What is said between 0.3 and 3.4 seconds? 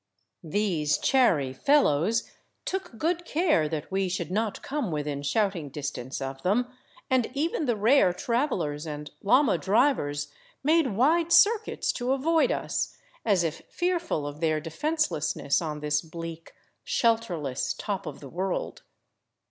These chary fellows took good